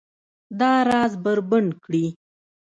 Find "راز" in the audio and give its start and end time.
0.89-1.13